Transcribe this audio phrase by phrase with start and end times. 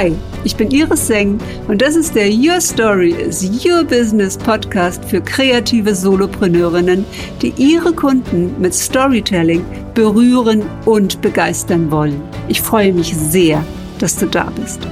[0.00, 5.04] Hi, ich bin Iris Seng und das ist der Your Story is Your Business Podcast
[5.04, 7.04] für kreative Solopreneurinnen,
[7.42, 12.22] die ihre Kunden mit Storytelling berühren und begeistern wollen.
[12.46, 13.64] Ich freue mich sehr,
[13.98, 14.86] dass du da bist.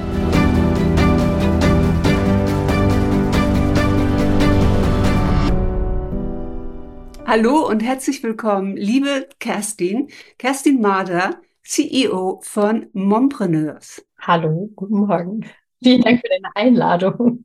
[7.25, 14.01] Hallo und herzlich willkommen, liebe Kerstin, Kerstin Mader, CEO von Mompreneurs.
[14.19, 15.45] Hallo, guten Morgen.
[15.83, 17.43] Vielen Dank für deine Einladung.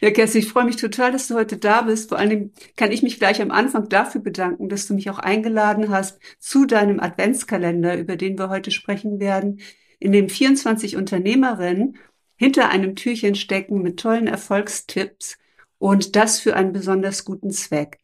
[0.00, 2.08] Ja, Kerstin, ich freue mich total, dass du heute da bist.
[2.08, 5.90] Vor allem kann ich mich gleich am Anfang dafür bedanken, dass du mich auch eingeladen
[5.90, 9.60] hast zu deinem Adventskalender, über den wir heute sprechen werden,
[9.98, 11.98] in dem 24 Unternehmerinnen
[12.36, 15.36] hinter einem Türchen stecken mit tollen Erfolgstipps
[15.76, 17.98] und das für einen besonders guten Zweck.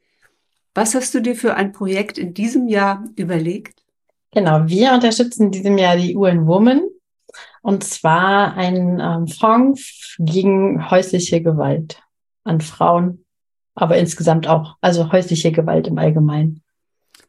[0.75, 3.82] Was hast du dir für ein Projekt in diesem Jahr überlegt?
[4.35, 6.83] Genau, wir unterstützen in diesem Jahr die UN Woman
[7.61, 12.03] und zwar ein ähm, Fonds gegen häusliche Gewalt
[12.43, 13.25] an Frauen,
[13.75, 16.63] aber insgesamt auch, also häusliche Gewalt im Allgemeinen.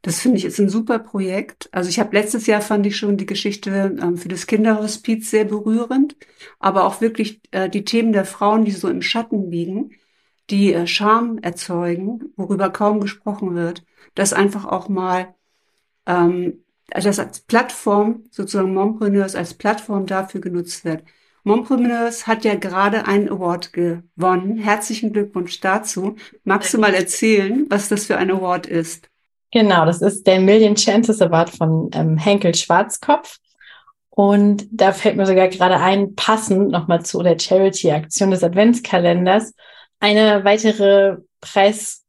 [0.02, 1.70] Das finde ich ist ein super Projekt.
[1.72, 5.46] Also ich habe letztes Jahr fand ich schon die Geschichte ähm, für das Kinderhospiz sehr
[5.46, 6.16] berührend,
[6.60, 9.92] aber auch wirklich äh, die Themen der Frauen, die so im Schatten liegen,
[10.50, 13.84] die äh, Scham erzeugen, worüber kaum gesprochen wird,
[14.16, 15.36] das einfach auch mal
[16.06, 21.04] ähm, also das als Plattform, sozusagen Mompreneurs als Plattform dafür genutzt wird.
[21.44, 24.58] Mompreneurs hat ja gerade einen Award gewonnen.
[24.58, 26.16] Herzlichen Glückwunsch dazu.
[26.44, 29.10] Magst du mal erzählen, was das für ein Award ist?
[29.52, 33.38] Genau, das ist der Million Chances Award von ähm, Henkel Schwarzkopf.
[34.10, 39.54] Und da fällt mir sogar gerade ein, passend nochmal zu der Charity-Aktion des Adventskalenders,
[40.00, 41.18] eine weitere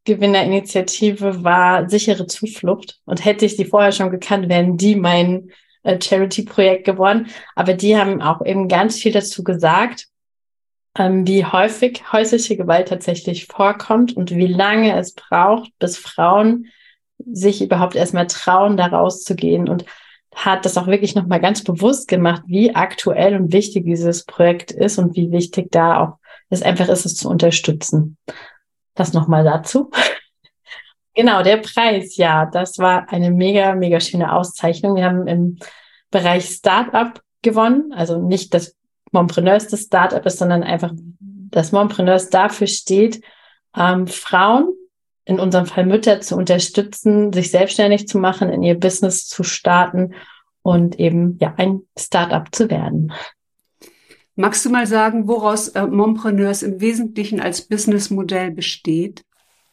[0.04, 3.00] Preisgewinnerinitiative war sichere Zuflucht.
[3.06, 5.50] Und hätte ich die vorher schon gekannt, wären die mein
[5.82, 7.28] äh, Charity-Projekt geworden.
[7.54, 10.06] Aber die haben auch eben ganz viel dazu gesagt,
[10.96, 16.66] ähm, wie häufig häusliche Gewalt tatsächlich vorkommt und wie lange es braucht, bis Frauen
[17.18, 19.84] sich überhaupt erstmal trauen, da rauszugehen und
[20.34, 24.98] hat das auch wirklich nochmal ganz bewusst gemacht, wie aktuell und wichtig dieses Projekt ist
[24.98, 26.18] und wie wichtig da auch
[26.50, 28.16] es einfach ist, es zu unterstützen.
[28.94, 29.90] Das nochmal dazu.
[31.14, 34.96] genau, der Preis, ja, das war eine mega, mega schöne Auszeichnung.
[34.96, 35.58] Wir haben im
[36.10, 38.76] Bereich Startup gewonnen, also nicht das
[39.12, 40.92] Mompreneurs des Startup ist, sondern einfach
[41.54, 43.22] das Mompreneurs dafür steht,
[43.76, 44.72] ähm, Frauen,
[45.24, 50.14] in unserem Fall Mütter, zu unterstützen, sich selbstständig zu machen, in ihr Business zu starten
[50.62, 53.12] und eben ja ein Startup zu werden.
[54.36, 59.24] Magst du mal sagen, woraus äh, Mompreneurs im Wesentlichen als Businessmodell besteht?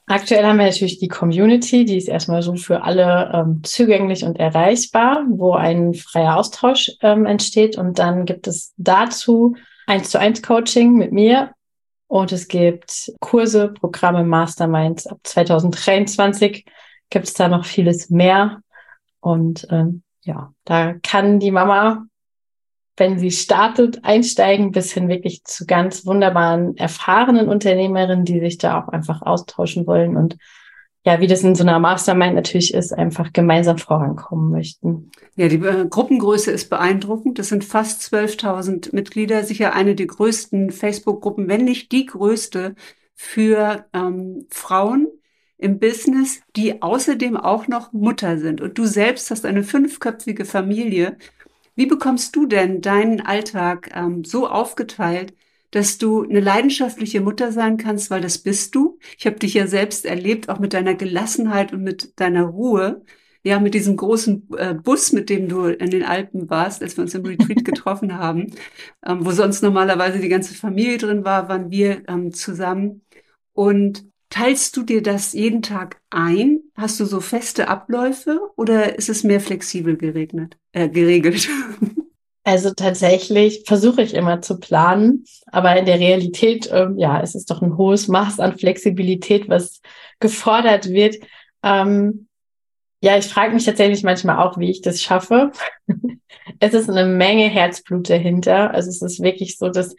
[0.06, 4.40] Aktuell haben wir natürlich die Community, die ist erstmal so für alle ähm, zugänglich und
[4.40, 7.78] erreichbar, wo ein freier Austausch ähm, entsteht.
[7.78, 9.56] Und dann gibt es dazu
[9.88, 11.54] eins zu eins Coaching mit mir.
[12.08, 15.08] Und es gibt Kurse, Programme, Masterminds.
[15.08, 16.66] Ab 2023
[17.10, 18.62] gibt es da noch vieles mehr.
[19.22, 22.06] Und ähm, ja, da kann die Mama
[22.98, 28.82] wenn sie startet, einsteigen, bis hin wirklich zu ganz wunderbaren, erfahrenen Unternehmerinnen, die sich da
[28.82, 30.38] auch einfach austauschen wollen und
[31.04, 35.10] ja, wie das in so einer Mastermind natürlich ist, einfach gemeinsam vorankommen möchten.
[35.36, 37.40] Ja, die äh, Gruppengröße ist beeindruckend.
[37.40, 42.76] Das sind fast 12.000 Mitglieder, sicher eine der größten Facebook-Gruppen, wenn nicht die größte
[43.16, 45.08] für ähm, Frauen
[45.58, 48.62] im Business, die außerdem auch noch Mutter sind.
[48.62, 51.18] Und du selbst hast eine fünfköpfige Familie
[51.76, 55.34] wie bekommst du denn deinen Alltag ähm, so aufgeteilt,
[55.72, 59.00] dass du eine leidenschaftliche Mutter sein kannst, weil das bist du.
[59.18, 63.04] Ich habe dich ja selbst erlebt, auch mit deiner Gelassenheit und mit deiner Ruhe.
[63.44, 67.02] Ja, mit diesem großen äh, Bus, mit dem du in den Alpen warst, als wir
[67.04, 68.54] uns im Retreat getroffen haben,
[69.04, 73.02] ähm, wo sonst normalerweise die ganze Familie drin war, waren wir ähm, zusammen.
[73.54, 76.62] Und Teilst du dir das jeden Tag ein?
[76.76, 81.48] Hast du so feste Abläufe oder ist es mehr flexibel geregnet, äh, geregelt?
[82.44, 87.52] Also tatsächlich versuche ich immer zu planen, aber in der Realität, ähm, ja, es ist
[87.52, 89.80] doch ein hohes Maß an Flexibilität, was
[90.20, 91.18] gefordert wird.
[91.62, 92.28] Ähm,
[93.00, 95.52] ja, ich frage mich tatsächlich manchmal auch, wie ich das schaffe.
[96.60, 98.74] es ist eine Menge Herzblut dahinter.
[98.74, 99.96] Also es ist wirklich so, dass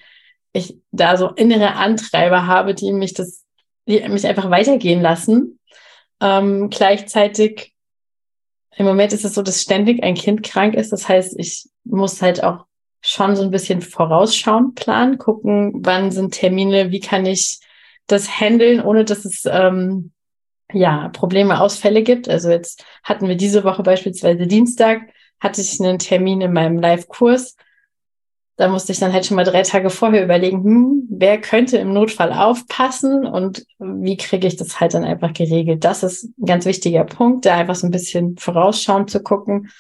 [0.53, 3.45] ich da so innere Antreiber habe, die mich das
[3.87, 5.59] mich einfach weitergehen lassen.
[6.21, 7.75] Ähm, gleichzeitig,
[8.77, 10.93] im Moment ist es so, dass ständig ein Kind krank ist.
[10.93, 12.67] Das heißt, ich muss halt auch
[13.01, 17.61] schon so ein bisschen vorausschauen, planen, gucken, wann sind Termine, wie kann ich
[18.07, 20.13] das handeln, ohne dass es ähm,
[20.73, 22.29] ja Probleme, Ausfälle gibt.
[22.29, 25.03] Also jetzt hatten wir diese Woche beispielsweise Dienstag,
[25.41, 27.57] hatte ich einen Termin in meinem Live-Kurs
[28.57, 31.93] da musste ich dann halt schon mal drei Tage vorher überlegen, hm, wer könnte im
[31.93, 35.85] Notfall aufpassen und wie kriege ich das halt dann einfach geregelt.
[35.85, 39.71] Das ist ein ganz wichtiger Punkt, da einfach so ein bisschen vorausschauend zu gucken.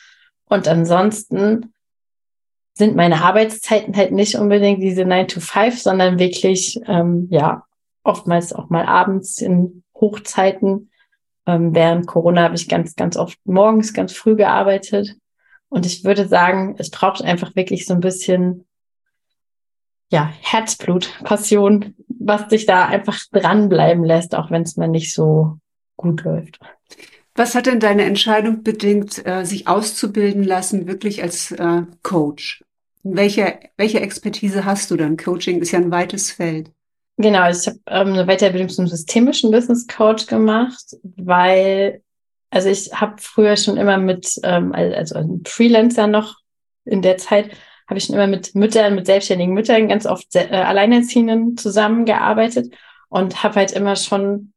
[0.47, 1.73] Und ansonsten
[2.75, 7.65] sind meine Arbeitszeiten halt nicht unbedingt diese 9 to 5, sondern wirklich, ähm, ja,
[8.05, 10.91] oftmals auch mal abends in Hochzeiten.
[11.47, 15.17] Ähm, während Corona habe ich ganz, ganz oft morgens ganz früh gearbeitet.
[15.73, 18.67] Und ich würde sagen, es braucht einfach wirklich so ein bisschen,
[20.11, 25.57] ja, Herzblut, Passion, was dich da einfach dranbleiben lässt, auch wenn es mal nicht so
[25.97, 26.61] gut läuft.
[27.35, 32.63] Was hat denn deine Entscheidung bedingt, äh, sich auszubilden lassen, wirklich als äh, Coach?
[33.03, 35.17] Welche, welche Expertise hast du dann?
[35.17, 36.71] Coaching ist ja ein weites Feld.
[37.17, 42.03] Genau, ich habe ähm, eine Weiterbildung zum systemischen Business Coach gemacht, weil,
[42.53, 46.37] also ich habe früher schon immer mit, ähm, also als Freelancer noch
[46.85, 47.51] in der Zeit,
[47.89, 52.75] habe ich schon immer mit Müttern, mit selbstständigen Müttern, ganz oft äh, Alleinerziehenden zusammengearbeitet
[53.09, 54.53] und habe halt immer schon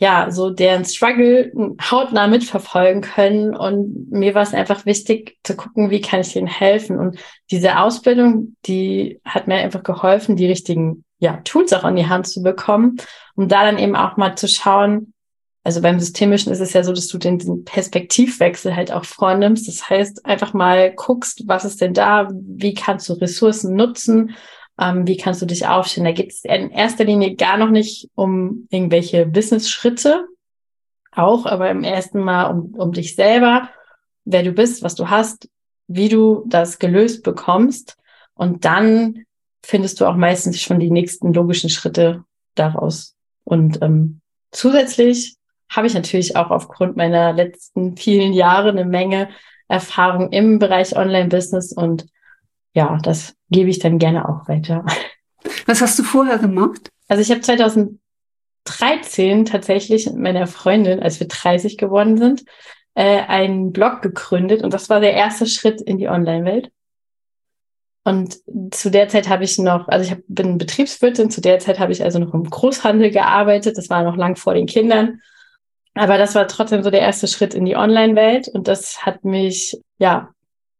[0.00, 1.50] ja, so deren Struggle
[1.90, 3.56] hautnah mitverfolgen können.
[3.56, 6.98] Und mir war es einfach wichtig zu gucken, wie kann ich ihnen helfen.
[6.98, 7.18] Und
[7.50, 12.28] diese Ausbildung, die hat mir einfach geholfen, die richtigen ja, Tools auch an die Hand
[12.28, 12.98] zu bekommen,
[13.34, 15.14] um da dann eben auch mal zu schauen,
[15.68, 19.68] also beim Systemischen ist es ja so, dass du den, den Perspektivwechsel halt auch vornimmst.
[19.68, 24.34] Das heißt, einfach mal guckst, was ist denn da, wie kannst du Ressourcen nutzen,
[24.80, 26.06] ähm, wie kannst du dich aufstellen.
[26.06, 30.24] Da geht es in erster Linie gar noch nicht um irgendwelche Business-Schritte,
[31.12, 33.68] auch, aber im ersten Mal um, um dich selber,
[34.24, 35.50] wer du bist, was du hast,
[35.86, 37.98] wie du das gelöst bekommst.
[38.32, 39.26] Und dann
[39.62, 42.24] findest du auch meistens schon die nächsten logischen Schritte
[42.54, 43.16] daraus.
[43.44, 45.37] Und ähm, zusätzlich
[45.68, 49.28] habe ich natürlich auch aufgrund meiner letzten vielen Jahre eine Menge
[49.68, 52.06] Erfahrung im Bereich Online-Business und
[52.72, 54.84] ja, das gebe ich dann gerne auch weiter.
[55.66, 56.90] Was hast du vorher gemacht?
[57.08, 62.44] Also ich habe 2013 tatsächlich mit meiner Freundin, als wir 30 geworden sind,
[62.94, 66.70] äh, einen Blog gegründet und das war der erste Schritt in die Online-Welt.
[68.04, 68.38] Und
[68.70, 71.92] zu der Zeit habe ich noch, also ich hab, bin Betriebswirtin, zu der Zeit habe
[71.92, 73.76] ich also noch im Großhandel gearbeitet.
[73.76, 75.20] Das war noch lang vor den Kindern.
[75.94, 79.76] Aber das war trotzdem so der erste Schritt in die Online-Welt und das hat mich,
[79.98, 80.30] ja,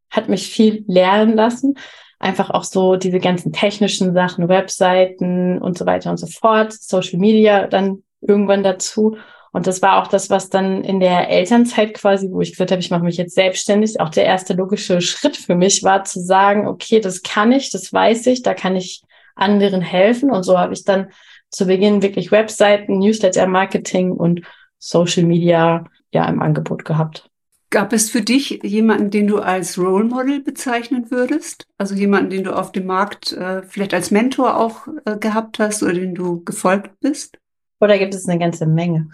[0.09, 1.75] hat mich viel lernen lassen.
[2.19, 7.19] Einfach auch so diese ganzen technischen Sachen, Webseiten und so weiter und so fort, Social
[7.19, 9.17] Media dann irgendwann dazu.
[9.51, 12.81] Und das war auch das, was dann in der Elternzeit quasi, wo ich gesagt habe,
[12.81, 16.67] ich mache mich jetzt selbstständig, auch der erste logische Schritt für mich war zu sagen,
[16.67, 19.01] okay, das kann ich, das weiß ich, da kann ich
[19.35, 20.29] anderen helfen.
[20.29, 21.09] Und so habe ich dann
[21.49, 24.41] zu Beginn wirklich Webseiten, Newsletter-Marketing und
[24.79, 27.29] Social Media ja im Angebot gehabt.
[27.71, 31.67] Gab es für dich jemanden, den du als Role Model bezeichnen würdest?
[31.77, 35.83] Also jemanden, den du auf dem Markt äh, vielleicht als Mentor auch äh, gehabt hast
[35.83, 37.37] oder den du gefolgt bist?
[37.79, 39.09] Oder gibt es eine ganze Menge?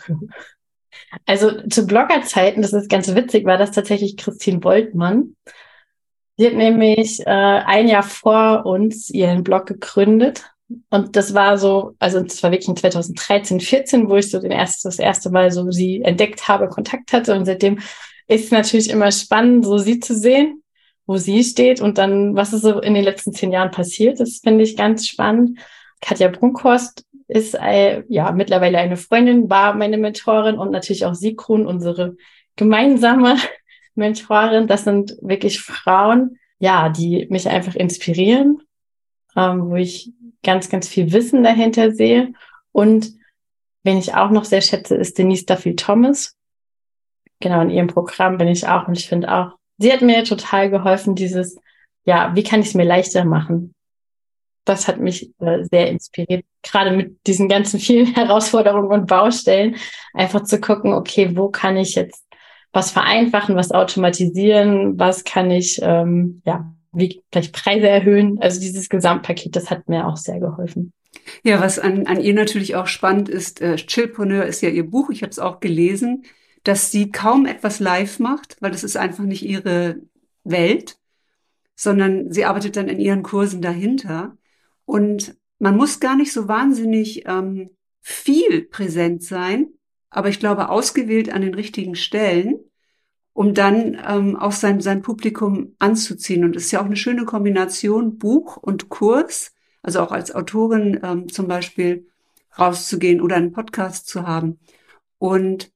[1.25, 5.35] Also zu Bloggerzeiten, das ist ganz witzig, war das tatsächlich Christine Woltmann.
[6.37, 10.54] Sie hat nämlich äh, ein Jahr vor uns ihren Blog gegründet.
[10.89, 14.51] Und das war so, also das war wirklich in 2013, 14, wo ich so den
[14.51, 17.35] erst, das erste Mal so sie entdeckt habe, Kontakt hatte.
[17.35, 17.79] Und seitdem
[18.27, 20.63] ist es natürlich immer spannend, so sie zu sehen,
[21.05, 24.19] wo sie steht und dann, was ist so in den letzten zehn Jahren passiert.
[24.19, 25.59] Das finde ich ganz spannend.
[26.01, 31.67] Katja Brunkhorst ist äh, ja mittlerweile eine Freundin, war meine Mentorin und natürlich auch Sigrun,
[31.67, 32.15] unsere
[32.55, 33.37] gemeinsame
[33.95, 34.67] Mentorin.
[34.67, 38.61] Das sind wirklich Frauen, ja, die mich einfach inspirieren,
[39.35, 40.11] ähm, wo ich
[40.45, 42.31] ganz, ganz viel Wissen dahinter sehe.
[42.71, 43.11] Und
[43.83, 46.35] wen ich auch noch sehr schätze, ist Denise Duffield Thomas.
[47.41, 50.69] Genau, in ihrem Programm bin ich auch und ich finde auch, sie hat mir total
[50.69, 51.57] geholfen, dieses,
[52.05, 53.75] ja, wie kann ich es mir leichter machen?
[54.65, 59.77] das hat mich äh, sehr inspiriert, gerade mit diesen ganzen vielen Herausforderungen und Baustellen,
[60.13, 62.25] einfach zu gucken, okay, wo kann ich jetzt
[62.73, 68.39] was vereinfachen, was automatisieren, was kann ich, ähm, ja, wie vielleicht Preise erhöhen.
[68.41, 70.93] Also dieses Gesamtpaket, das hat mir auch sehr geholfen.
[71.43, 75.09] Ja, was an, an ihr natürlich auch spannend ist, äh, Chillpreneur ist ja ihr Buch,
[75.09, 76.23] ich habe es auch gelesen,
[76.63, 80.01] dass sie kaum etwas live macht, weil das ist einfach nicht ihre
[80.43, 80.97] Welt,
[81.75, 84.37] sondern sie arbeitet dann in ihren Kursen dahinter.
[84.85, 87.69] Und man muss gar nicht so wahnsinnig ähm,
[88.01, 89.67] viel präsent sein,
[90.09, 92.59] aber ich glaube ausgewählt an den richtigen Stellen,
[93.35, 96.45] um dann ähm, auch sein, sein Publikum anzuziehen.
[96.45, 99.51] Und es ist ja auch eine schöne Kombination Buch und Kurs,
[99.83, 102.07] also auch als Autorin ähm, zum Beispiel
[102.57, 104.57] rauszugehen oder einen Podcast zu haben.
[105.17, 105.69] Und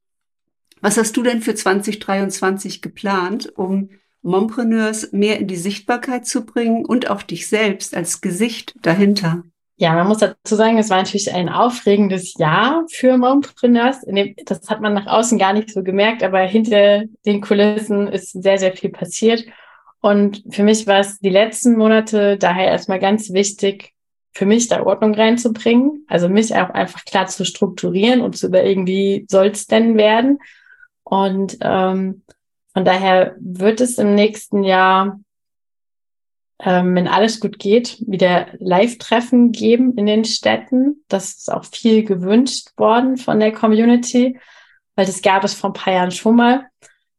[0.80, 3.90] was hast du denn für 2023 geplant, um
[4.22, 9.44] Mompreneurs mehr in die Sichtbarkeit zu bringen und auch dich selbst als Gesicht dahinter?
[9.82, 14.02] Ja, man muss dazu sagen, es war natürlich ein aufregendes Jahr für Mompreneurs.
[14.46, 18.58] Das hat man nach außen gar nicht so gemerkt, aber hinter den Kulissen ist sehr,
[18.58, 19.46] sehr viel passiert.
[20.02, 23.94] Und für mich war es die letzten Monate daher erstmal ganz wichtig,
[24.34, 26.06] für mich da Ordnung reinzubringen.
[26.10, 30.40] Also mich auch einfach klar zu strukturieren und zu überlegen, wie soll es denn werden.
[31.04, 32.24] Und ähm,
[32.74, 35.22] von daher wird es im nächsten Jahr
[36.62, 41.04] ähm, wenn alles gut geht, wieder Live-Treffen geben in den Städten.
[41.08, 44.38] Das ist auch viel gewünscht worden von der Community,
[44.96, 46.66] weil das gab es vor ein paar Jahren schon mal.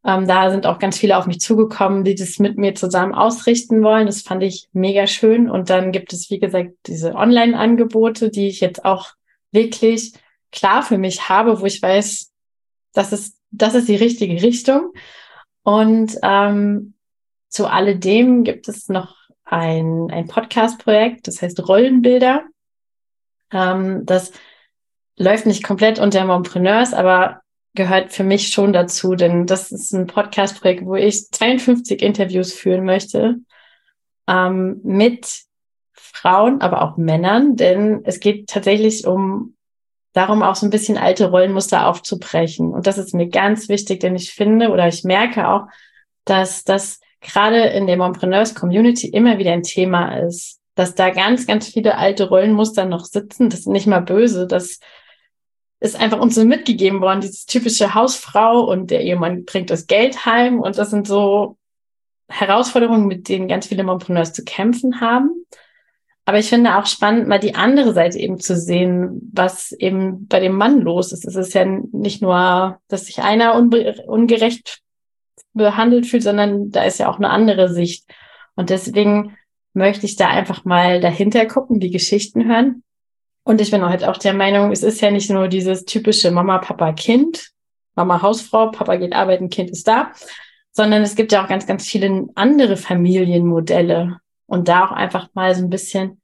[0.04, 3.82] Ähm, da sind auch ganz viele auf mich zugekommen, die das mit mir zusammen ausrichten
[3.82, 4.06] wollen.
[4.06, 5.48] Das fand ich mega schön.
[5.48, 9.12] Und dann gibt es, wie gesagt, diese Online-Angebote, die ich jetzt auch
[9.52, 10.12] wirklich
[10.52, 12.30] klar für mich habe, wo ich weiß,
[12.92, 14.92] das ist, das ist die richtige Richtung.
[15.62, 16.94] Und ähm,
[17.48, 19.19] zu alledem gibt es noch
[19.50, 22.44] ein, ein Podcast-Projekt, das heißt Rollenbilder.
[23.52, 24.32] Ähm, das
[25.16, 27.40] läuft nicht komplett unter Mompreneurs, aber
[27.74, 32.84] gehört für mich schon dazu, denn das ist ein Podcast-Projekt, wo ich 52 Interviews führen
[32.84, 33.36] möchte
[34.28, 35.42] ähm, mit
[35.92, 39.56] Frauen, aber auch Männern, denn es geht tatsächlich um
[40.12, 42.72] darum, auch so ein bisschen alte Rollenmuster aufzubrechen.
[42.72, 45.66] Und das ist mir ganz wichtig, denn ich finde oder ich merke auch,
[46.24, 51.46] dass das gerade in der Mompreneurs Community immer wieder ein Thema ist, dass da ganz,
[51.46, 53.50] ganz viele alte Rollenmuster noch sitzen.
[53.50, 54.46] Das ist nicht mal böse.
[54.46, 54.80] Das
[55.80, 60.26] ist einfach uns so mitgegeben worden, dieses typische Hausfrau und der Ehemann bringt das Geld
[60.26, 60.60] heim.
[60.60, 61.56] Und das sind so
[62.28, 65.46] Herausforderungen, mit denen ganz viele Mompreneurs zu kämpfen haben.
[66.26, 70.38] Aber ich finde auch spannend, mal die andere Seite eben zu sehen, was eben bei
[70.38, 71.24] dem Mann los ist.
[71.24, 74.80] Es ist ja nicht nur, dass sich einer ungerecht
[75.52, 78.04] behandelt fühlt, sondern da ist ja auch eine andere Sicht.
[78.54, 79.36] Und deswegen
[79.72, 82.82] möchte ich da einfach mal dahinter gucken, die Geschichten hören.
[83.42, 86.58] Und ich bin halt auch der Meinung, es ist ja nicht nur dieses typische Mama,
[86.58, 87.50] Papa, Kind,
[87.94, 90.12] Mama, Hausfrau, Papa geht arbeiten, Kind ist da,
[90.72, 94.18] sondern es gibt ja auch ganz, ganz viele andere Familienmodelle.
[94.46, 96.20] Und da auch einfach mal so ein bisschen,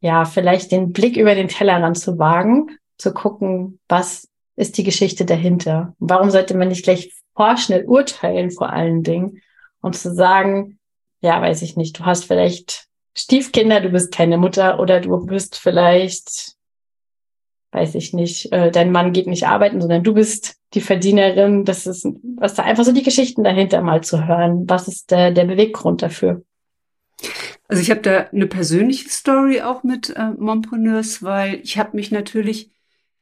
[0.00, 5.24] ja, vielleicht den Blick über den Tellerrand zu wagen, zu gucken, was ist die Geschichte
[5.24, 5.94] dahinter?
[5.98, 9.40] Warum sollte man nicht gleich vorschnell urteilen vor allen Dingen
[9.80, 10.78] und zu sagen,
[11.20, 12.86] ja, weiß ich nicht, du hast vielleicht
[13.16, 16.54] Stiefkinder, du bist keine Mutter oder du bist vielleicht,
[17.72, 21.64] weiß ich nicht, äh, dein Mann geht nicht arbeiten, sondern du bist die Verdienerin.
[21.64, 24.68] Das ist, was da einfach so die Geschichten dahinter mal zu hören.
[24.68, 26.42] Was ist der, der Beweggrund dafür?
[27.68, 32.10] Also ich habe da eine persönliche Story auch mit äh, Mompreneurs, weil ich habe mich
[32.10, 32.70] natürlich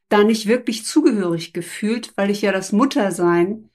[0.08, 3.69] da nicht wirklich zugehörig gefühlt, weil ich ja das Muttersein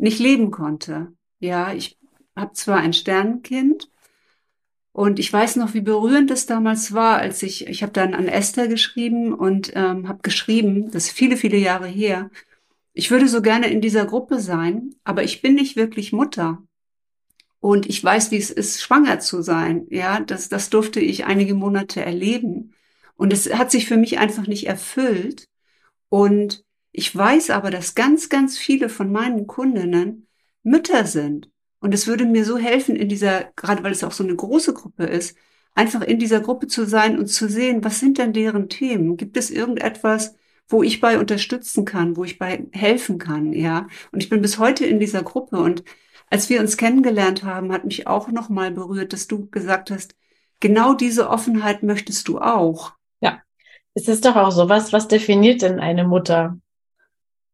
[0.00, 1.12] nicht leben konnte.
[1.38, 1.98] Ja, ich
[2.36, 3.90] habe zwar ein Sternenkind
[4.92, 8.28] und ich weiß noch, wie berührend es damals war, als ich, ich habe dann an
[8.28, 12.30] Esther geschrieben und ähm, habe geschrieben, das ist viele, viele Jahre her,
[12.92, 16.62] ich würde so gerne in dieser Gruppe sein, aber ich bin nicht wirklich Mutter.
[17.60, 19.86] Und ich weiß, wie es ist, schwanger zu sein.
[19.90, 22.74] Ja, das, das durfte ich einige Monate erleben.
[23.16, 25.46] Und es hat sich für mich einfach nicht erfüllt.
[26.08, 30.26] Und ich weiß aber, dass ganz, ganz viele von meinen Kundinnen
[30.62, 31.50] Mütter sind.
[31.80, 34.74] Und es würde mir so helfen, in dieser, gerade weil es auch so eine große
[34.74, 35.36] Gruppe ist,
[35.74, 39.16] einfach in dieser Gruppe zu sein und zu sehen, was sind denn deren Themen?
[39.16, 40.34] Gibt es irgendetwas,
[40.68, 43.88] wo ich bei unterstützen kann, wo ich bei helfen kann, ja?
[44.12, 45.82] Und ich bin bis heute in dieser Gruppe und
[46.28, 50.14] als wir uns kennengelernt haben, hat mich auch nochmal berührt, dass du gesagt hast,
[50.60, 52.92] genau diese Offenheit möchtest du auch.
[53.20, 53.42] Ja,
[53.94, 56.59] es ist doch auch sowas, was definiert denn eine Mutter?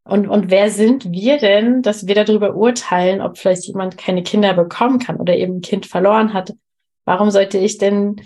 [0.07, 4.55] Und, und wer sind wir denn, dass wir darüber urteilen, ob vielleicht jemand keine Kinder
[4.55, 6.55] bekommen kann oder eben ein Kind verloren hat?
[7.05, 8.21] Warum sollte ich denn,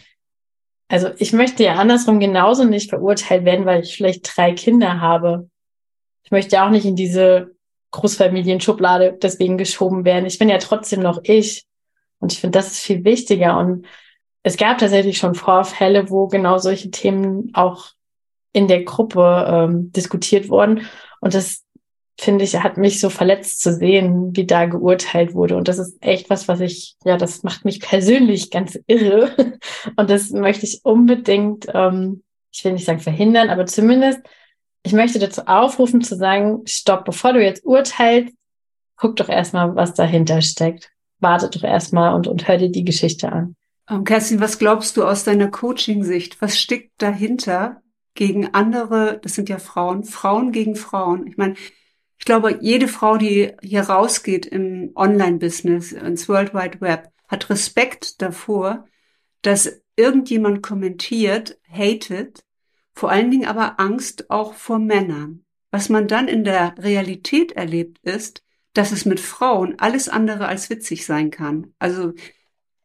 [0.89, 5.49] also ich möchte ja andersrum genauso nicht verurteilt werden, weil ich vielleicht drei Kinder habe.
[6.23, 7.53] Ich möchte auch nicht in diese
[7.93, 10.27] Großfamilienschublade deswegen geschoben werden.
[10.27, 11.65] Ich bin ja trotzdem noch ich.
[12.19, 13.59] Und ich finde, das ist viel wichtiger.
[13.59, 13.87] Und
[14.43, 17.87] es gab tatsächlich schon Vorfälle, wo genau solche Themen auch
[18.53, 20.83] in der Gruppe ähm, diskutiert wurden.
[21.21, 21.65] Und das
[22.21, 25.57] finde ich, hat mich so verletzt zu sehen, wie da geurteilt wurde.
[25.57, 29.59] Und das ist echt was, was ich, ja, das macht mich persönlich ganz irre.
[29.97, 32.23] Und das möchte ich unbedingt, ähm,
[32.53, 34.21] ich will nicht sagen verhindern, aber zumindest,
[34.83, 38.35] ich möchte dazu aufrufen zu sagen, stopp, bevor du jetzt urteilst,
[38.97, 40.91] guck doch erstmal, was dahinter steckt.
[41.21, 43.57] Warte doch erstmal und, und hör dir die Geschichte an.
[43.89, 46.41] Um, ähm, Kerstin, was glaubst du aus deiner Coaching-Sicht?
[46.43, 47.81] Was steckt dahinter
[48.15, 51.27] gegen andere, das sind ja Frauen, Frauen gegen Frauen?
[51.27, 51.55] Ich meine,
[52.21, 58.21] Ich glaube, jede Frau, die hier rausgeht im Online-Business, ins World Wide Web, hat Respekt
[58.21, 58.87] davor,
[59.41, 62.45] dass irgendjemand kommentiert, hatet,
[62.93, 65.47] vor allen Dingen aber Angst auch vor Männern.
[65.71, 70.69] Was man dann in der Realität erlebt ist, dass es mit Frauen alles andere als
[70.69, 71.73] witzig sein kann.
[71.79, 72.13] Also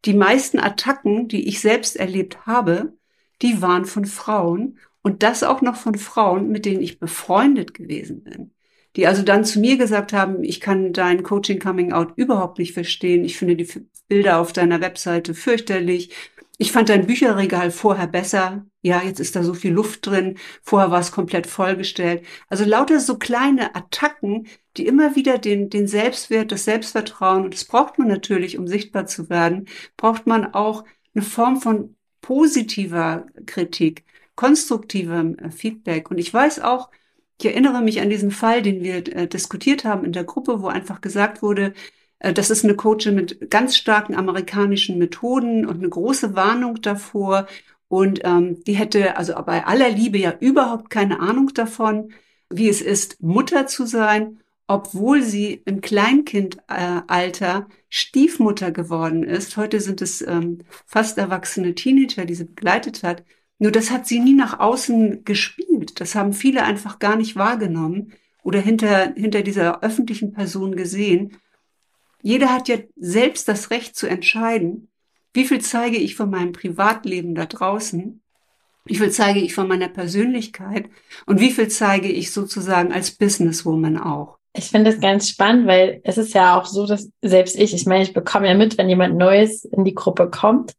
[0.06, 2.98] die meisten Attacken, die ich selbst erlebt habe,
[3.42, 8.24] die waren von Frauen und das auch noch von Frauen, mit denen ich befreundet gewesen
[8.24, 8.55] bin.
[8.96, 12.74] Die also dann zu mir gesagt haben, ich kann dein Coaching Coming Out überhaupt nicht
[12.74, 13.26] verstehen.
[13.26, 13.68] Ich finde die
[14.08, 16.12] Bilder auf deiner Webseite fürchterlich.
[16.58, 18.66] Ich fand dein Bücherregal vorher besser.
[18.82, 20.38] Ja, jetzt ist da so viel Luft drin.
[20.64, 22.24] Vorher war es komplett vollgestellt.
[22.48, 24.48] Also lauter so kleine Attacken,
[24.78, 29.06] die immer wieder den, den Selbstwert, das Selbstvertrauen, und das braucht man natürlich, um sichtbar
[29.06, 34.04] zu werden, braucht man auch eine Form von positiver Kritik,
[34.36, 36.10] konstruktivem äh, Feedback.
[36.10, 36.90] Und ich weiß auch,
[37.40, 40.68] ich erinnere mich an diesen Fall, den wir äh, diskutiert haben in der Gruppe, wo
[40.68, 41.74] einfach gesagt wurde,
[42.20, 47.48] äh, das ist eine Coachin mit ganz starken amerikanischen Methoden und eine große Warnung davor.
[47.88, 52.12] Und ähm, die hätte also bei aller Liebe ja überhaupt keine Ahnung davon,
[52.50, 59.58] wie es ist, Mutter zu sein, obwohl sie im Kleinkindalter Stiefmutter geworden ist.
[59.58, 63.24] Heute sind es ähm, fast erwachsene Teenager, die sie begleitet hat.
[63.58, 66.00] Nur das hat sie nie nach außen gespielt.
[66.00, 71.38] Das haben viele einfach gar nicht wahrgenommen oder hinter, hinter dieser öffentlichen Person gesehen.
[72.22, 74.90] Jeder hat ja selbst das Recht zu entscheiden,
[75.34, 78.22] wie viel zeige ich von meinem Privatleben da draußen,
[78.86, 80.90] wie viel zeige ich von meiner Persönlichkeit
[81.26, 84.38] und wie viel zeige ich sozusagen als Businesswoman auch.
[84.54, 87.86] Ich finde das ganz spannend, weil es ist ja auch so, dass selbst ich, ich
[87.86, 90.76] meine, ich bekomme ja mit, wenn jemand Neues in die Gruppe kommt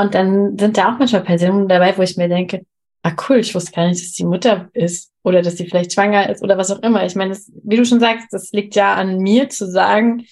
[0.00, 2.66] und dann sind da auch manchmal Personen dabei, wo ich mir denke,
[3.02, 6.28] ah cool, ich wusste gar nicht, dass die Mutter ist oder dass sie vielleicht schwanger
[6.28, 7.04] ist oder was auch immer.
[7.04, 10.26] Ich meine, das, wie du schon sagst, das liegt ja an mir zu sagen,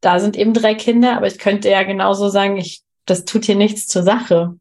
[0.00, 3.56] da sind eben drei Kinder, aber ich könnte ja genauso sagen, ich, das tut hier
[3.56, 4.58] nichts zur Sache.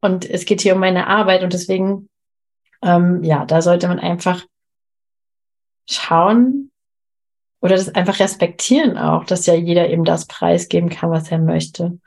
[0.00, 2.08] Und es geht hier um meine Arbeit und deswegen,
[2.82, 4.44] ähm, ja, da sollte man einfach
[5.88, 6.70] schauen
[7.60, 11.98] oder das einfach respektieren auch, dass ja jeder eben das preisgeben kann, was er möchte.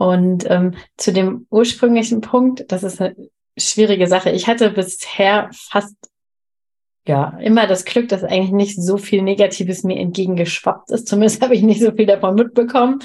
[0.00, 3.14] Und ähm, zu dem ursprünglichen Punkt, das ist eine
[3.58, 4.30] schwierige Sache.
[4.30, 5.94] Ich hatte bisher fast
[7.06, 11.06] ja, immer das Glück, dass eigentlich nicht so viel Negatives mir entgegengeschwappt ist.
[11.06, 13.00] Zumindest habe ich nicht so viel davon mitbekommen.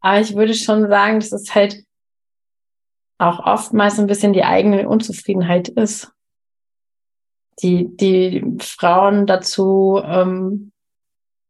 [0.00, 1.82] Aber ich würde schon sagen, dass es halt
[3.16, 6.12] auch oftmals ein bisschen die eigene Unzufriedenheit ist,
[7.62, 10.72] die die Frauen dazu, ähm,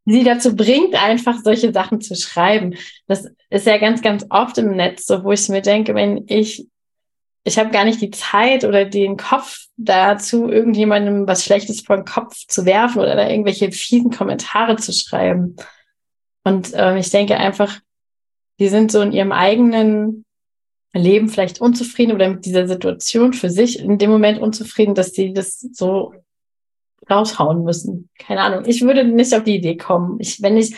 [0.04, 2.76] sie dazu bringt, einfach solche Sachen zu schreiben.
[3.06, 6.66] Das ist ja ganz, ganz oft im Netz so, wo ich mir denke, wenn ich
[7.46, 12.06] ich habe gar nicht die Zeit oder den Kopf dazu, irgendjemandem was Schlechtes vor den
[12.06, 15.56] Kopf zu werfen oder da irgendwelche fiesen Kommentare zu schreiben.
[16.42, 17.80] Und ähm, ich denke einfach,
[18.58, 20.24] die sind so in ihrem eigenen
[20.94, 25.34] Leben vielleicht unzufrieden oder mit dieser Situation für sich in dem Moment unzufrieden, dass sie
[25.34, 26.14] das so
[27.10, 28.08] raushauen müssen.
[28.18, 28.64] Keine Ahnung.
[28.66, 30.18] Ich würde nicht auf die Idee kommen.
[30.20, 30.74] Ich, wenn ich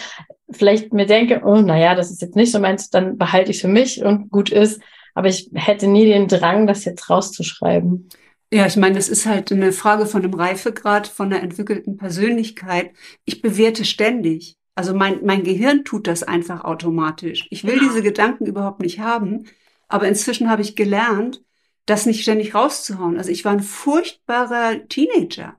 [0.50, 3.68] vielleicht mir denke, oh, naja, das ist jetzt nicht so meins, dann behalte ich für
[3.68, 4.80] mich und gut ist
[5.16, 8.10] aber ich hätte nie den Drang, das jetzt rauszuschreiben.
[8.52, 12.90] Ja, ich meine, das ist halt eine Frage von einem Reifegrad, von einer entwickelten Persönlichkeit.
[13.24, 14.58] Ich bewerte ständig.
[14.74, 17.46] Also mein, mein Gehirn tut das einfach automatisch.
[17.48, 17.80] Ich will ja.
[17.80, 19.46] diese Gedanken überhaupt nicht haben.
[19.88, 21.42] Aber inzwischen habe ich gelernt,
[21.86, 23.16] das nicht ständig rauszuhauen.
[23.16, 25.56] Also ich war ein furchtbarer Teenager.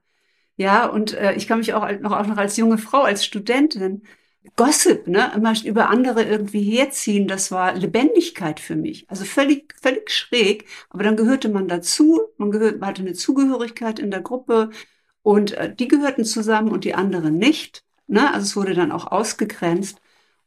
[0.57, 4.03] Ja, und äh, ich kann mich auch noch, auch noch als junge Frau, als Studentin
[4.55, 9.09] Gossip, ne, immer über andere irgendwie herziehen, das war Lebendigkeit für mich.
[9.09, 10.65] Also völlig, völlig schräg.
[10.89, 14.69] Aber dann gehörte man dazu, man, gehört, man hatte eine Zugehörigkeit in der Gruppe
[15.21, 17.83] und äh, die gehörten zusammen und die anderen nicht.
[18.07, 18.33] Ne?
[18.33, 19.99] Also es wurde dann auch ausgegrenzt.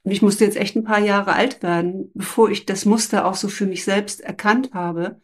[0.03, 3.35] Und ich musste jetzt echt ein paar Jahre alt werden, bevor ich das Muster auch
[3.35, 5.21] so für mich selbst erkannt habe.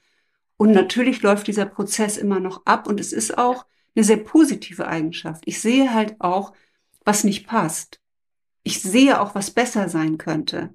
[0.58, 4.86] Und natürlich läuft dieser Prozess immer noch ab und es ist auch eine sehr positive
[4.86, 5.42] Eigenschaft.
[5.46, 6.52] Ich sehe halt auch,
[7.04, 8.00] was nicht passt
[8.66, 10.70] ich sehe auch, was besser sein könnte.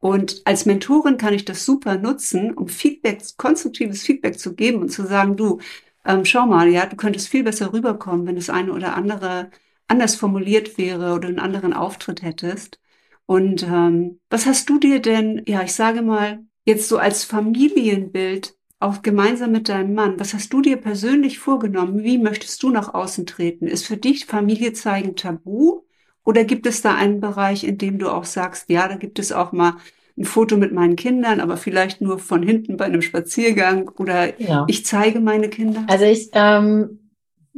[0.00, 4.88] Und als Mentorin kann ich das super nutzen, um Feedback, konstruktives Feedback zu geben und
[4.90, 5.60] zu sagen, du,
[6.06, 9.50] ähm, schau mal, ja, du könntest viel besser rüberkommen, wenn das eine oder andere
[9.88, 12.80] anders formuliert wäre oder einen anderen Auftritt hättest.
[13.26, 18.56] Und ähm, was hast du dir denn, ja, ich sage mal, jetzt so als Familienbild
[18.80, 22.04] auch gemeinsam mit deinem Mann, was hast du dir persönlich vorgenommen?
[22.04, 23.66] Wie möchtest du nach außen treten?
[23.66, 25.82] Ist für dich Familie zeigen tabu?
[26.24, 29.32] Oder gibt es da einen Bereich, in dem du auch sagst, ja, da gibt es
[29.32, 29.74] auch mal
[30.16, 34.64] ein Foto mit meinen Kindern, aber vielleicht nur von hinten bei einem Spaziergang oder ja.
[34.68, 35.84] ich zeige meine Kinder?
[35.88, 36.98] Also ich ähm,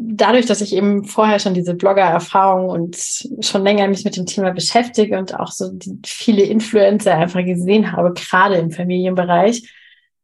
[0.00, 2.96] dadurch, dass ich eben vorher schon diese Blogger-Erfahrung und
[3.40, 5.70] schon länger mich mit dem Thema beschäftige und auch so
[6.04, 9.70] viele Influencer einfach gesehen habe, gerade im Familienbereich,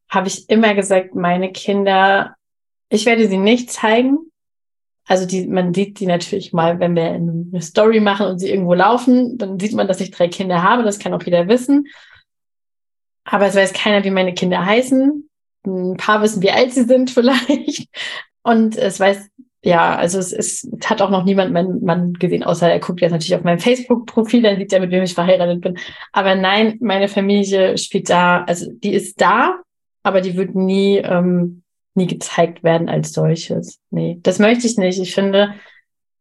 [0.09, 2.37] habe ich immer gesagt, meine Kinder,
[2.89, 4.19] ich werde sie nicht zeigen.
[5.09, 8.75] Also die, man sieht die natürlich mal, wenn wir eine Story machen und sie irgendwo
[8.75, 10.83] laufen, dann sieht man, dass ich drei Kinder habe.
[10.83, 11.87] Das kann auch jeder wissen.
[13.25, 15.29] Aber es weiß keiner, wie meine Kinder heißen.
[15.67, 17.89] Ein paar wissen, wie alt sie sind vielleicht.
[18.43, 19.29] Und es weiß,
[19.63, 23.01] ja, also es, ist, es hat auch noch niemand meinen Mann gesehen, außer er guckt
[23.01, 25.77] jetzt natürlich auf mein Facebook-Profil, dann sieht er, mit wem ich verheiratet bin.
[26.13, 29.57] Aber nein, meine Familie spielt da, also die ist da,
[30.07, 31.63] aber die wird nie, ähm,
[31.95, 33.81] nie gezeigt werden als solches.
[33.91, 35.01] Nee, das möchte ich nicht.
[35.01, 35.55] Ich finde,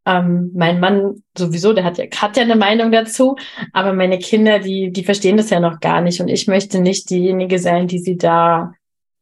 [0.07, 3.35] ähm, mein Mann sowieso, der hat ja, hat ja eine Meinung dazu,
[3.73, 6.19] aber meine Kinder, die, die verstehen das ja noch gar nicht.
[6.19, 8.73] Und ich möchte nicht diejenige sein, die sie da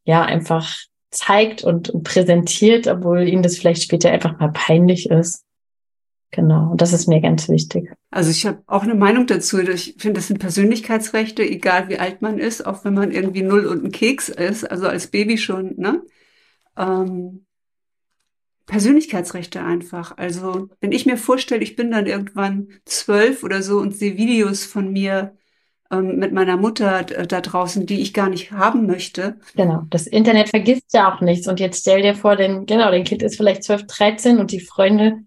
[0.05, 0.73] ja einfach
[1.11, 5.42] zeigt und, und präsentiert, obwohl ihnen das vielleicht später einfach mal peinlich ist.
[6.33, 7.93] Genau, und das ist mir ganz wichtig.
[8.09, 9.59] Also ich habe auch eine Meinung dazu.
[9.59, 13.67] Ich finde, das sind Persönlichkeitsrechte, egal wie alt man ist, auch wenn man irgendwie null
[13.67, 16.01] und ein Keks ist, also als Baby schon, ne?
[16.75, 17.45] Ähm,
[18.65, 20.17] Persönlichkeitsrechte einfach.
[20.17, 24.65] Also wenn ich mir vorstelle, ich bin dann irgendwann zwölf oder so und sehe Videos
[24.65, 25.37] von mir
[25.91, 29.37] ähm, mit meiner Mutter äh, da draußen, die ich gar nicht haben möchte.
[29.55, 31.47] Genau, das Internet vergisst ja auch nichts.
[31.47, 34.61] Und jetzt stell dir vor, denn genau, dein Kind ist vielleicht 12, 13 und die
[34.61, 35.19] Freunde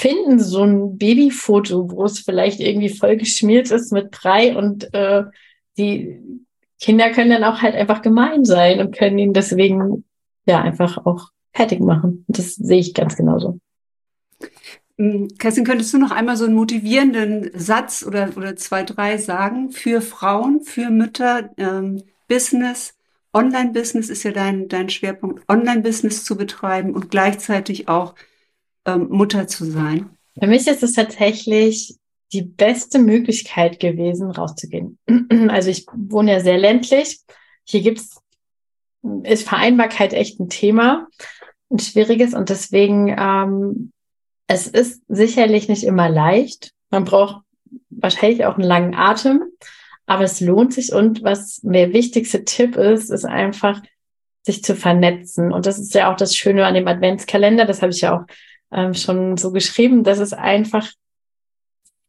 [0.00, 5.24] finden so ein Babyfoto, wo es vielleicht irgendwie voll geschmiert ist mit Brei und äh,
[5.76, 6.18] die
[6.80, 10.04] Kinder können dann auch halt einfach gemein sein und können ihn deswegen
[10.46, 12.24] ja einfach auch fertig machen.
[12.28, 13.58] Das sehe ich ganz genauso.
[14.96, 19.70] Hm, Kerstin, könntest du noch einmal so einen motivierenden Satz oder, oder zwei, drei sagen
[19.70, 22.94] für Frauen, für Mütter, ähm, Business,
[23.34, 28.14] Online-Business ist ja dein, dein Schwerpunkt, Online-Business zu betreiben und gleichzeitig auch
[28.94, 30.10] ähm, Mutter zu sein?
[30.38, 31.96] Für mich ist es tatsächlich
[32.32, 34.98] die beste Möglichkeit gewesen, rauszugehen.
[35.48, 37.20] Also ich wohne ja sehr ländlich.
[37.64, 38.20] Hier gibt's
[39.22, 41.08] ist Vereinbarkeit echt ein Thema,
[41.70, 43.92] ein schwieriges und deswegen ähm,
[44.46, 46.72] es ist sicherlich nicht immer leicht.
[46.90, 47.42] Man braucht
[47.88, 49.44] wahrscheinlich auch einen langen Atem,
[50.06, 50.92] aber es lohnt sich.
[50.92, 53.80] Und was der wichtigste Tipp ist, ist einfach,
[54.42, 55.52] sich zu vernetzen.
[55.52, 57.64] Und das ist ja auch das Schöne an dem Adventskalender.
[57.64, 58.24] Das habe ich ja auch
[58.72, 60.88] ähm, schon so geschrieben, dass es einfach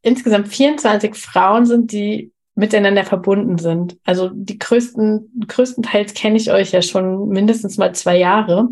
[0.02, 3.97] insgesamt 24 Frauen sind, die miteinander verbunden sind.
[4.04, 8.69] Also die größten, größtenteils kenne ich euch ja schon mindestens mal zwei Jahre.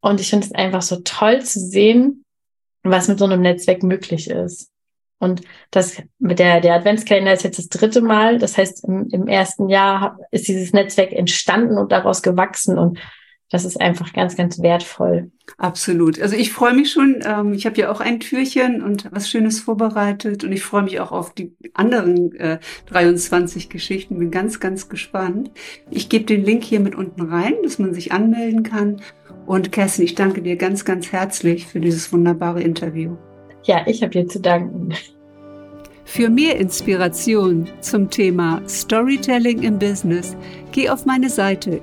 [0.00, 2.24] Und ich finde es einfach so toll zu sehen,
[2.82, 4.70] was mit so einem Netzwerk möglich ist.
[5.18, 8.38] Und das mit der, der Adventskalender ist jetzt das dritte Mal.
[8.38, 12.78] Das heißt, im, im ersten Jahr ist dieses Netzwerk entstanden und daraus gewachsen.
[12.78, 12.98] Und
[13.50, 15.30] das ist einfach ganz, ganz wertvoll.
[15.56, 16.20] Absolut.
[16.20, 17.20] Also ich freue mich schon.
[17.24, 20.98] Ähm, ich habe ja auch ein Türchen und was Schönes vorbereitet und ich freue mich
[20.98, 24.18] auch auf die anderen äh, 23 Geschichten.
[24.18, 25.52] Bin ganz, ganz gespannt.
[25.90, 29.00] Ich gebe den Link hier mit unten rein, dass man sich anmelden kann.
[29.46, 33.16] Und Kerstin, ich danke dir ganz, ganz herzlich für dieses wunderbare Interview.
[33.62, 34.92] Ja, ich habe dir zu danken.
[36.04, 40.36] Für mehr Inspiration zum Thema Storytelling im Business,
[40.72, 41.82] geh auf meine Seite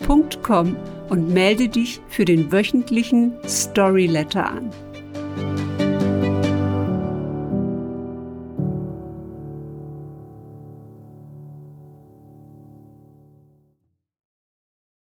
[0.00, 0.76] irisseng.com
[1.08, 4.70] und melde dich für den wöchentlichen Storyletter an.